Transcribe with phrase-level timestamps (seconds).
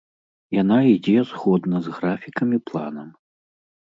[0.61, 3.07] Яна ідзе згодна з графікам і планам.